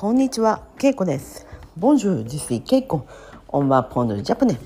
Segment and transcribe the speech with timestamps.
[0.00, 1.46] こんにちは、ケイコです。
[1.78, 3.02] Bonjour, je suis Keiko.
[3.48, 4.56] On va prendre le japonais.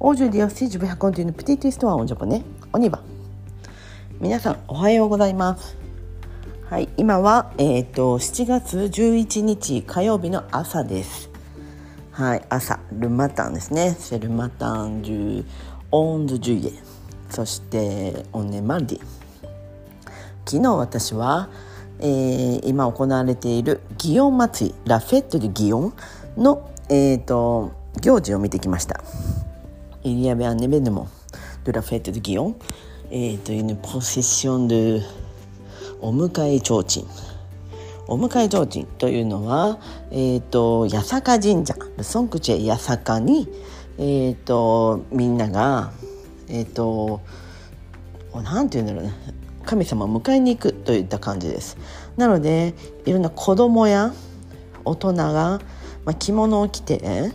[0.00, 2.42] Aujourd'hui aussi, je vais raconter une petite histoire en japonais.
[2.72, 3.02] On y va.
[4.18, 5.76] 皆さん、おはようございます。
[6.70, 11.28] はい、今は、えっ、と、7月11日火曜日の朝です。
[12.12, 13.94] はい、朝、ルマタンですね。
[13.98, 15.44] c'est le matin du
[15.90, 16.72] 11 juillet。
[17.28, 19.02] そして、on est mardi。
[20.46, 21.50] 昨日私は、
[22.00, 25.92] えー今行われている祇園祭ラフェットで祇園
[26.36, 29.02] の、えー、と行事を見てきました。
[30.02, 31.06] Il y avait un événement
[31.64, 32.54] de la fête de Guillaume
[33.10, 35.02] et une procession de
[36.00, 37.06] お迎え提灯。
[38.08, 39.78] お迎え提灯というのは、
[40.10, 43.48] えー、と八坂神社ソンクチェ八坂に、
[43.98, 45.92] えー、とみんなが
[46.48, 47.20] えっ、と
[48.34, 49.14] なんて言うんだろうね。
[49.64, 51.76] 神様を迎えに行くといった感じです。
[52.16, 52.74] なので
[53.04, 54.12] いろんな子供や
[54.84, 55.60] 大人が、
[56.04, 57.32] まあ、着物を着て、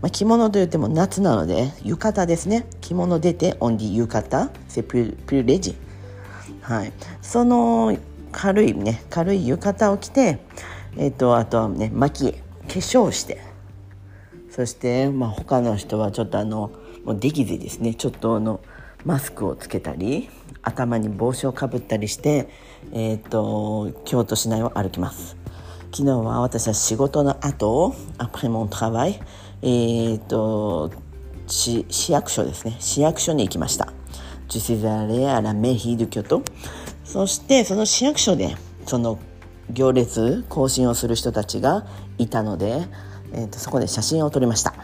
[0.00, 2.66] まあ、着物といっても夏なので浴衣ですね。
[2.80, 5.76] 着物出てオンディ浴衣セプルプルレジ。
[6.62, 6.92] はい。
[7.22, 7.96] その
[8.32, 10.38] 軽いね軽い浴衣を着て
[10.96, 13.40] えっ、とあとはね巻き化粧して。
[14.50, 16.70] そして、まあ、他の人はちょっとあの
[17.04, 17.94] もうできずですね。
[17.94, 18.60] ちょっとあの
[19.04, 20.28] マスクをつけたり。
[20.64, 22.48] 頭に帽子をかぶったりして、
[22.92, 25.36] えー、と京都市内を歩きます。
[25.92, 29.20] 昨日は私は仕事の後 après mon travail
[29.62, 30.90] えー、と
[31.46, 32.76] 市市役所ですね。
[32.80, 33.92] 市役所に行きました。
[34.48, 36.42] Je suis allée à la mairie de Kyoto
[37.04, 38.56] そしてその市役所で
[38.86, 39.18] その
[39.70, 41.86] 行列行進をする人たちが
[42.18, 42.82] いたので、
[43.32, 44.74] えー、とそこで写真を撮りました。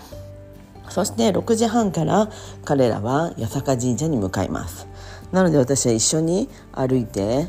[0.88, 2.30] そして6時半から
[2.64, 4.89] 彼らは八坂神社に向かいます。
[5.32, 7.48] なので私は一緒に歩いて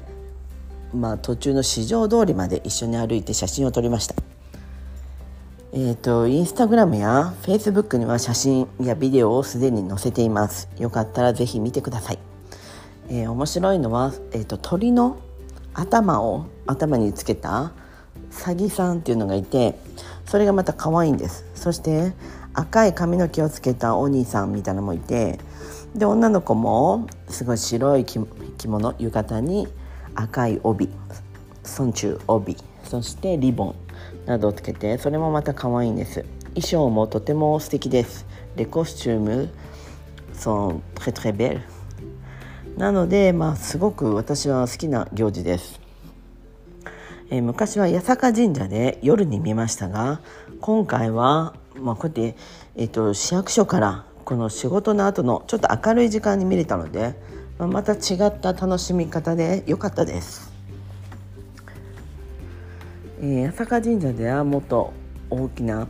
[0.94, 4.16] まあ途中の市場通りまで一緒に歩いて写真を撮りました。
[5.74, 10.68] えっ、とインスタグラムやフェイスブックには写真やビデオをすでに載せています。
[10.78, 12.20] よかったらぜひ見てください、
[13.10, 15.18] えー面白いのは、えー、と鳥の
[15.74, 17.72] 頭を頭につけた
[18.30, 19.80] サギさんっていうのがいて
[20.26, 21.46] それがまた可愛いんです。
[21.56, 22.14] そして
[22.54, 25.40] 赤い髪の毛をつけたお兄さんみたいなのもいて
[25.96, 28.20] で女の子もすごい白い着
[28.68, 29.68] 物浴衣に
[30.16, 30.90] 赤い帯
[31.64, 33.76] 尊中帯そしてリボン
[34.26, 36.26] などをつけてそれもまた可愛いんです。
[36.50, 38.26] 衣装もとても素敵です。
[38.56, 39.50] レコスチューム
[40.34, 41.60] sont très très b
[42.78, 45.80] なのでまあすごく私は好きな行事です。
[47.30, 50.20] えー昔は八坂神社で夜に見ましたが
[50.60, 52.38] 今回は、まあ、こうやって、
[52.76, 57.16] えー、と市役所からこの仕事の後のちょっと明るい時間に見れたので、
[57.60, 60.54] まあ、また違った楽しみ方で良かったです、
[63.20, 64.94] えー八坂神社ではもっと
[65.30, 65.90] 大きな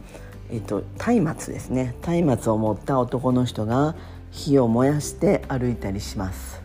[0.50, 1.94] えっと松明ですね。
[2.02, 3.94] 松明を持った男の人が
[4.32, 6.64] 火を燃やして歩いたりします。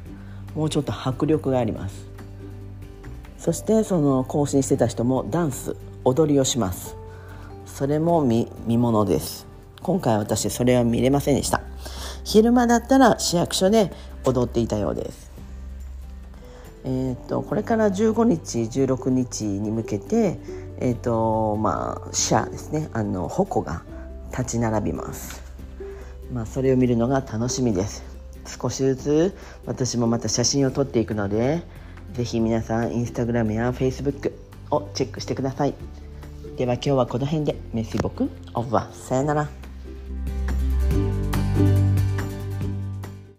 [0.54, 2.06] もうちょっと迫力があります。
[3.36, 6.96] そしてその行進してた人もダンス踊りをします。
[7.66, 9.55] それも見見ものです。
[9.82, 11.60] 今回私それは見れませんでした。
[12.24, 13.92] 昼間だったら市役所で
[14.24, 15.30] 踊っていたようです。
[16.84, 20.38] えー、とこれから15日16日に向けて
[20.78, 22.88] えっ、とまあ社ですね。
[22.92, 23.82] あの矛が
[24.30, 25.42] 立ち並びます。
[26.32, 28.04] まあそれを見るのが楽しみです。
[28.46, 31.62] 少しずつ私もまた写真を撮っていくので
[32.12, 34.38] ぜひ皆さんインスタグラムやフェイスブック
[34.70, 35.74] をチェックしてください。
[36.56, 37.56] では今日はこの辺で。
[37.74, 38.94] メッシボクオーバー。
[38.94, 39.65] さよなら。